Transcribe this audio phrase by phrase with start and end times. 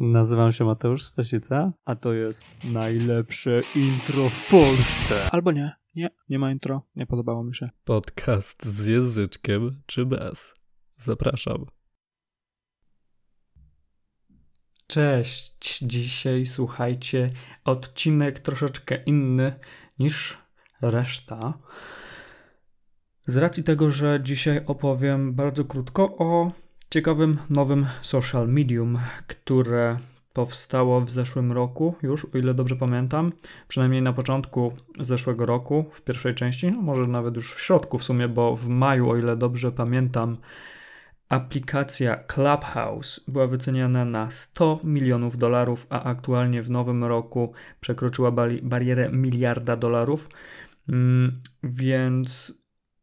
[0.00, 5.14] Nazywam się Mateusz Stasica, a to jest najlepsze intro w Polsce.
[5.32, 7.70] Albo nie, nie, nie ma intro, nie podobało mi się.
[7.84, 10.54] Podcast z języczkiem czy bez?
[10.94, 11.66] Zapraszam.
[14.86, 17.30] Cześć, dzisiaj słuchajcie,
[17.64, 19.54] odcinek troszeczkę inny
[19.98, 20.38] niż
[20.82, 21.58] reszta.
[23.26, 26.52] Z racji tego, że dzisiaj opowiem bardzo krótko o
[26.90, 29.98] ciekawym nowym social medium, które
[30.32, 33.32] powstało w zeszłym roku, już o ile dobrze pamiętam,
[33.68, 38.04] przynajmniej na początku zeszłego roku, w pierwszej części, no może nawet już w środku w
[38.04, 40.36] sumie, bo w maju, o ile dobrze pamiętam,
[41.28, 48.32] aplikacja Clubhouse była wyceniana na 100 milionów dolarów, a aktualnie w nowym roku przekroczyła
[48.62, 50.28] barierę miliarda dolarów,
[50.88, 52.54] mm, więc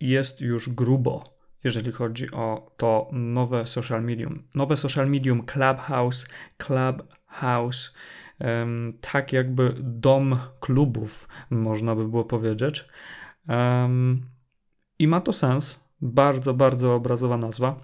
[0.00, 4.42] jest już grubo jeżeli chodzi o to nowe social medium.
[4.54, 6.26] Nowe social medium Clubhouse,
[6.58, 7.94] Clubhouse,
[9.00, 12.84] tak jakby dom klubów, można by było powiedzieć.
[14.98, 15.80] I ma to sens.
[16.02, 17.80] Bardzo, bardzo obrazowa nazwa.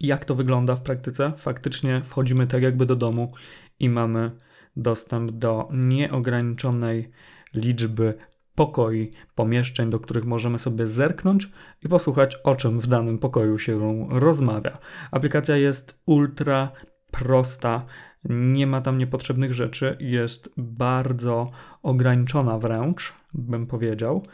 [0.00, 1.32] Jak to wygląda w praktyce?
[1.36, 3.32] Faktycznie wchodzimy tak jakby do domu
[3.78, 4.30] i mamy
[4.76, 7.10] dostęp do nieograniczonej
[7.54, 8.14] liczby
[8.58, 11.50] pokoi, pomieszczeń, do których możemy sobie zerknąć
[11.84, 14.78] i posłuchać, o czym w danym pokoju się rozmawia.
[15.10, 16.72] Aplikacja jest ultra
[17.10, 17.86] prosta,
[18.24, 21.50] nie ma tam niepotrzebnych rzeczy, jest bardzo
[21.82, 24.26] ograniczona wręcz, bym powiedział,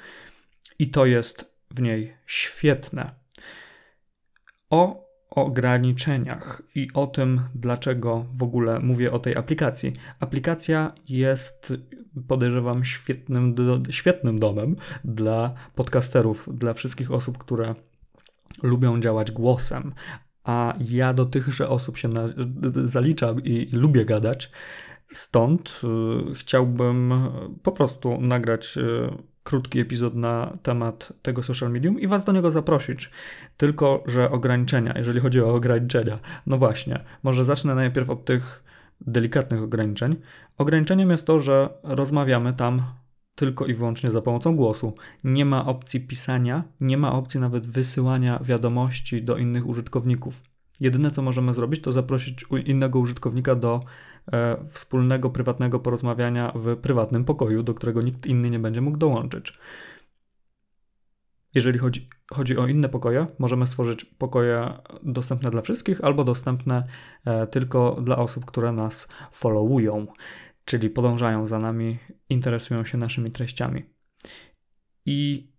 [0.78, 3.14] i to jest w niej świetne.
[4.70, 5.03] O
[5.34, 9.92] ograniczeniach i o tym, dlaczego w ogóle mówię o tej aplikacji.
[10.20, 11.72] Aplikacja jest,
[12.28, 17.74] podejrzewam, świetnym, do, świetnym domem dla podcasterów, dla wszystkich osób, które
[18.62, 19.92] lubią działać głosem.
[20.44, 22.28] A ja do tychże osób się na,
[22.84, 24.50] zaliczam i, i lubię gadać.
[25.08, 25.80] Stąd
[26.30, 27.14] y, chciałbym
[27.62, 32.50] po prostu nagrać y, krótki epizod na temat tego social medium i Was do niego
[32.50, 33.10] zaprosić.
[33.56, 38.64] Tylko, że ograniczenia, jeżeli chodzi o ograniczenia, no właśnie, może zacznę najpierw od tych
[39.00, 40.16] delikatnych ograniczeń.
[40.58, 42.82] Ograniczeniem jest to, że rozmawiamy tam
[43.34, 44.94] tylko i wyłącznie za pomocą głosu.
[45.24, 50.42] Nie ma opcji pisania, nie ma opcji nawet wysyłania wiadomości do innych użytkowników.
[50.80, 53.80] Jedyne co możemy zrobić, to zaprosić innego użytkownika do
[54.68, 59.58] wspólnego, prywatnego porozmawiania w prywatnym pokoju, do którego nikt inny nie będzie mógł dołączyć.
[61.54, 66.86] Jeżeli chodzi, chodzi o inne pokoje, możemy stworzyć pokoje dostępne dla wszystkich albo dostępne
[67.24, 70.06] e, tylko dla osób, które nas followują,
[70.64, 71.98] czyli podążają za nami,
[72.28, 73.84] interesują się naszymi treściami.
[75.06, 75.50] I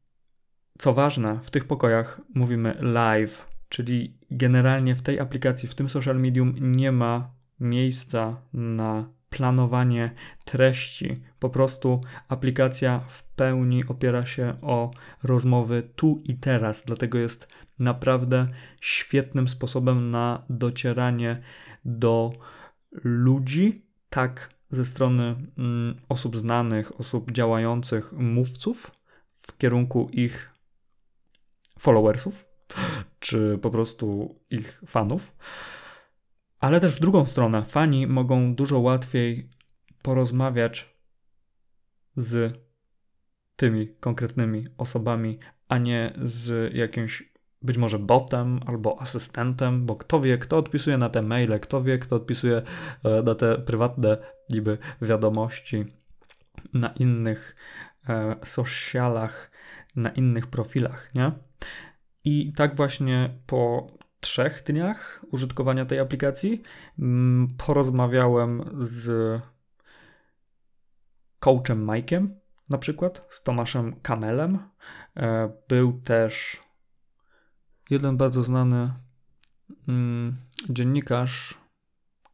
[0.78, 6.20] co ważne, w tych pokojach mówimy live Czyli generalnie w tej aplikacji, w tym social
[6.20, 10.12] medium nie ma miejsca na planowanie
[10.46, 11.22] treści.
[11.40, 14.92] Po prostu aplikacja w pełni opiera się o
[15.24, 17.48] rozmowy tu i teraz, dlatego jest
[17.80, 18.48] naprawdę
[18.82, 21.42] świetnym sposobem na docieranie
[21.86, 22.34] do
[23.04, 28.92] ludzi, tak ze strony mm, osób znanych, osób działających, mówców
[29.40, 30.50] w kierunku ich
[31.80, 32.46] followersów,
[33.20, 35.36] czy po prostu ich fanów.
[36.60, 39.50] Ale też w drugą stronę, fani mogą dużo łatwiej
[40.02, 40.96] porozmawiać
[42.18, 42.60] z
[43.56, 50.38] tymi konkretnymi osobami, a nie z jakimś być może botem albo asystentem, bo kto wie,
[50.38, 52.62] kto odpisuje na te maile, kto wie, kto odpisuje
[53.04, 54.18] e, na te prywatne
[54.50, 55.86] niby wiadomości
[56.74, 57.56] na innych
[58.10, 59.52] e, socialach,
[59.96, 61.32] na innych profilach, nie?
[62.24, 63.88] I tak właśnie po
[64.26, 66.62] trzech dniach użytkowania tej aplikacji
[67.00, 69.42] mm, porozmawiałem z
[71.40, 72.28] coachem Mike'iem
[72.70, 74.60] na przykład, z Tomaszem Kamelem.
[75.18, 76.64] E, był też
[77.90, 78.94] jeden bardzo znany
[79.88, 80.36] mm,
[80.70, 81.58] dziennikarz,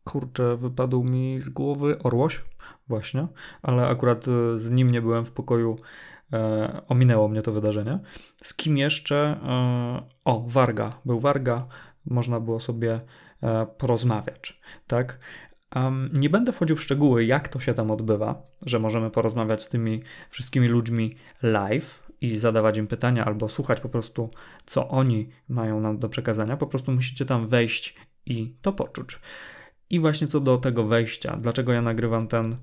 [0.03, 2.43] kurczę, wypadł mi z głowy Orłoś,
[2.87, 3.27] właśnie,
[3.61, 5.79] ale akurat e, z nim nie byłem w pokoju
[6.87, 7.99] ominęło mnie to wydarzenie.
[8.43, 9.15] Z kim jeszcze?
[9.15, 10.99] E, o, Warga.
[11.05, 11.67] Był Warga,
[12.05, 13.01] można było sobie
[13.43, 15.19] e, porozmawiać, tak?
[16.13, 20.03] Nie będę wchodził w szczegóły, jak to się tam odbywa, że możemy porozmawiać z tymi
[20.29, 24.29] wszystkimi ludźmi live i zadawać im pytania, albo słuchać po prostu,
[24.65, 26.57] co oni mają nam do przekazania.
[26.57, 27.95] Po prostu musicie tam wejść
[28.25, 29.19] i to poczuć.
[29.89, 32.57] I właśnie co do tego wejścia, dlaczego ja nagrywam ten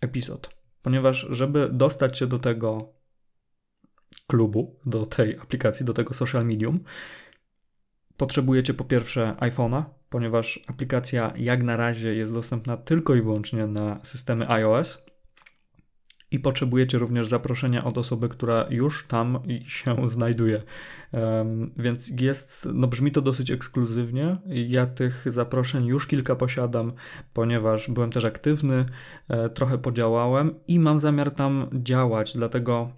[0.00, 2.92] epizod ponieważ żeby dostać się do tego
[4.26, 6.80] klubu, do tej aplikacji, do tego social medium,
[8.16, 14.00] potrzebujecie po pierwsze iPhone'a, ponieważ aplikacja jak na razie jest dostępna tylko i wyłącznie na
[14.04, 15.11] systemy iOS
[16.32, 20.62] i potrzebujecie również zaproszenia od osoby, która już tam się znajduje.
[21.76, 24.36] Więc jest, no brzmi to dosyć ekskluzywnie.
[24.46, 26.92] Ja tych zaproszeń już kilka posiadam,
[27.32, 28.86] ponieważ byłem też aktywny,
[29.28, 32.34] e, trochę podziałałem i mam zamiar tam działać.
[32.34, 32.90] Dlatego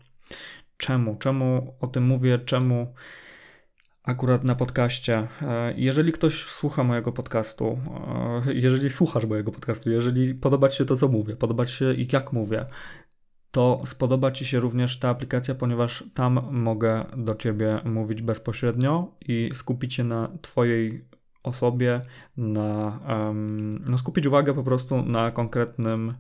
[0.77, 1.17] czemu?
[1.17, 2.39] Czemu o tym mówię?
[2.39, 2.95] Czemu?
[4.05, 5.29] akurat na podcaście.
[5.43, 7.79] E, jeżeli ktoś słucha mojego podcastu,
[8.47, 11.95] e, jeżeli słuchasz mojego podcastu, jeżeli podoba Ci się to, co mówię, podoba Ci się
[11.95, 12.67] i jak mówię,
[13.55, 19.51] to spodoba Ci się również ta aplikacja, ponieważ tam mogę do Ciebie mówić bezpośrednio i
[19.55, 21.05] skupić się na Twojej
[21.43, 22.01] osobie,
[22.37, 26.15] na um, no skupić uwagę po prostu na konkretnym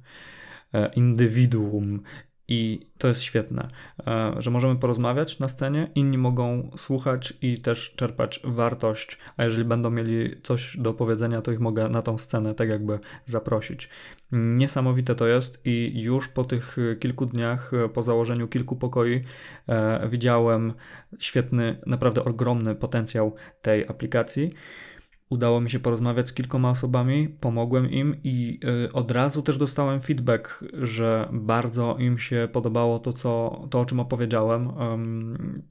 [0.73, 2.03] e, indywiduum
[2.49, 3.69] i to jest świetne,
[4.06, 9.64] e, że możemy porozmawiać na scenie, inni mogą słuchać i też czerpać wartość, a jeżeli
[9.64, 13.88] będą mieli coś do powiedzenia, to ich mogę na tą scenę tak jakby zaprosić.
[14.32, 19.25] Niesamowite to jest i już po tych kilku dniach, po założeniu kilku pokoi,
[19.69, 20.73] e, widziałem
[21.19, 24.55] świetny, naprawdę ogromny potencjał tej aplikacji.
[25.35, 30.01] Udało mi się porozmawiać z kilkoma osobami, pomogłem im i y, od razu też dostałem
[30.01, 34.73] feedback, że bardzo im się podobało to, co, to o czym opowiedziałem,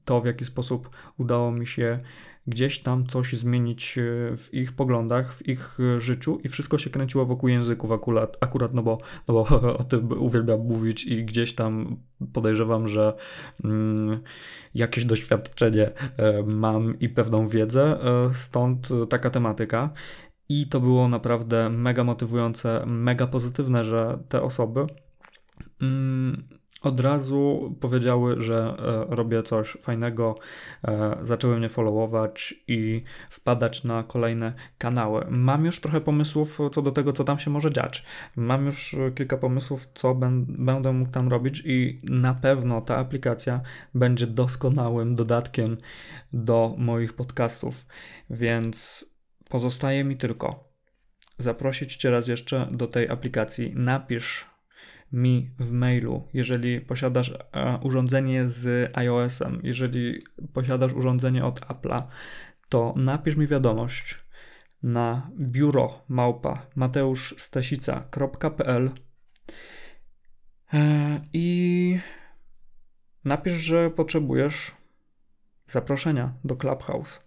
[0.04, 2.00] to w jaki sposób udało mi się
[2.46, 4.02] gdzieś tam coś zmienić e,
[4.36, 8.74] w ich poglądach, w ich e, życiu i wszystko się kręciło wokół języków akurat, akurat
[8.74, 8.98] no, bo,
[9.28, 9.40] no bo
[9.80, 11.96] o tym uwielbiam mówić i gdzieś tam
[12.32, 13.14] podejrzewam, że
[13.64, 14.20] mm,
[14.74, 17.98] jakieś doświadczenie e, mam i pewną wiedzę,
[18.32, 19.90] stąd taka tematyka.
[20.48, 24.86] I to było naprawdę mega motywujące, mega pozytywne, że te osoby
[25.80, 26.48] mm,
[26.82, 30.38] od razu powiedziały, że e, robię coś fajnego,
[30.84, 35.26] e, zaczęły mnie followować i wpadać na kolejne kanały.
[35.30, 38.04] Mam już trochę pomysłów co do tego, co tam się może dziać.
[38.36, 40.14] Mam już kilka pomysłów, co
[40.48, 43.60] będę mógł tam robić, i na pewno ta aplikacja
[43.94, 45.76] będzie doskonałym dodatkiem
[46.32, 47.86] do moich podcastów.
[48.30, 49.04] Więc
[49.48, 50.74] pozostaje mi tylko
[51.38, 53.72] zaprosić Cię raz jeszcze do tej aplikacji.
[53.76, 54.53] Napisz
[55.14, 57.36] mi w mailu, jeżeli posiadasz e,
[57.82, 60.18] urządzenie z iOS-em, jeżeli
[60.52, 62.02] posiadasz urządzenie od Apple'a,
[62.68, 64.18] to napisz mi wiadomość
[64.82, 68.90] na biuro małpa mateuszstasica.pl
[70.72, 71.98] e, i
[73.24, 74.72] napisz, że potrzebujesz
[75.66, 77.20] zaproszenia do Clubhouse.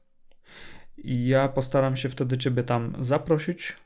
[0.97, 3.77] I ja postaram się wtedy Ciebie tam zaprosić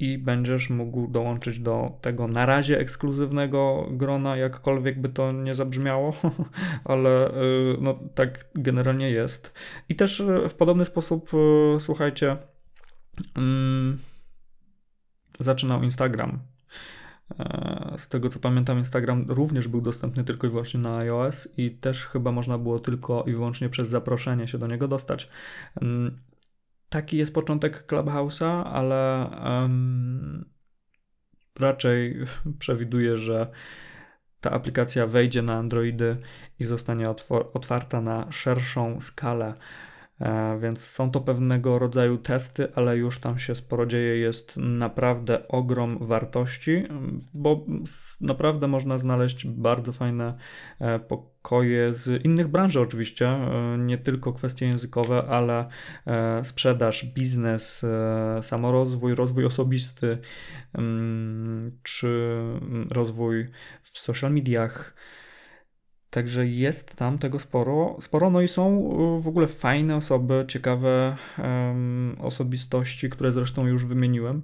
[0.00, 6.16] i będziesz mógł dołączyć do tego na razie ekskluzywnego grona, jakkolwiek by to nie zabrzmiało,
[6.84, 9.52] ale y, no, tak generalnie jest.
[9.88, 12.36] I też y, w podobny sposób, y, słuchajcie,
[13.36, 13.98] mm,
[15.38, 16.38] zaczynał Instagram.
[17.38, 21.70] E, z tego co pamiętam, Instagram również był dostępny tylko i wyłącznie na iOS i
[21.70, 25.28] też chyba można było tylko i wyłącznie przez zaproszenie się do niego dostać.
[26.90, 30.50] Taki jest początek Clubhouse'a, ale um,
[31.60, 32.16] raczej
[32.58, 33.50] przewiduję, że
[34.40, 36.16] ta aplikacja wejdzie na Androidy
[36.58, 37.10] i zostanie
[37.54, 39.54] otwarta na szerszą skalę
[40.60, 44.16] więc są to pewnego rodzaju testy, ale już tam się sporo dzieje.
[44.16, 46.84] Jest naprawdę ogrom wartości,
[47.34, 47.66] bo
[48.20, 50.34] naprawdę można znaleźć bardzo fajne
[50.80, 53.28] e, pokoje z innych branży, oczywiście.
[53.28, 55.68] E, nie tylko kwestie językowe, ale
[56.42, 57.86] sprzedaż, biznes,
[58.42, 60.18] samorozwój, rozwój osobisty,
[60.74, 62.36] mm, czy
[62.90, 63.46] rozwój
[63.82, 64.94] w social mediach
[66.10, 68.30] Także jest tam tego sporo, sporo.
[68.30, 68.78] No i są
[69.18, 74.42] y, w ogóle fajne osoby, ciekawe um, osobistości, które zresztą już wymieniłem.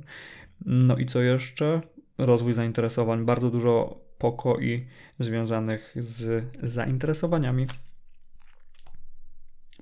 [0.66, 1.80] No i co jeszcze?
[2.18, 4.86] Rozwój zainteresowań, bardzo dużo pokoi
[5.18, 7.66] związanych z zainteresowaniami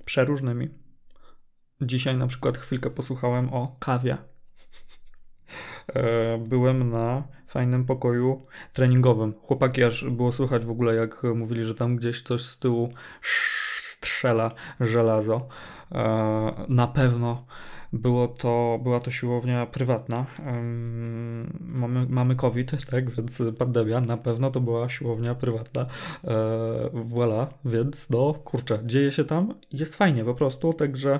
[0.05, 0.69] przeróżnymi.
[1.81, 4.17] Dzisiaj na przykład chwilkę posłuchałem o kawie.
[5.87, 9.33] E, byłem na fajnym pokoju treningowym.
[9.41, 12.93] Chłopaki aż było słychać w ogóle, jak mówili, że tam gdzieś coś z tyłu
[13.79, 15.47] strzela żelazo.
[15.91, 17.45] E, na pewno
[17.93, 20.25] było to, była to siłownia prywatna.
[21.59, 25.85] Mamy, mamy COVID, tak, więc pandemia, na pewno to była siłownia prywatna.
[26.23, 26.27] E,
[26.93, 31.19] voilà, więc no kurczę, dzieje się tam, jest fajnie po prostu, także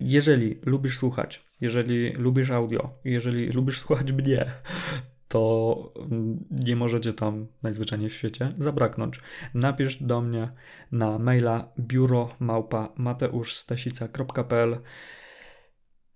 [0.00, 4.52] jeżeli lubisz słuchać, jeżeli lubisz audio, jeżeli lubisz słuchać mnie,
[5.28, 9.20] to mm, nie możecie tam najzwyczajniej w świecie zabraknąć.
[9.54, 10.52] Napisz do mnie
[10.92, 14.78] na maila biuromałpa.mateuszstasica.pl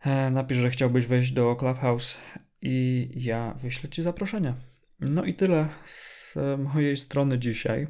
[0.01, 2.19] e, Napisz, że chciałbyś wejść do Clubhouse
[2.63, 4.55] i ja wyślę Ci zaproszenie.
[5.01, 7.87] No i tyle z mojej strony dzisiaj.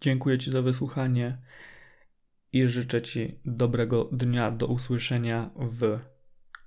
[0.00, 1.38] Dziękuję Ci za wysłuchanie
[2.52, 4.50] i życzę Ci dobrego dnia.
[4.50, 5.98] Do usłyszenia w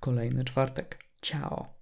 [0.00, 0.98] kolejny czwartek.
[1.22, 1.81] Ciao!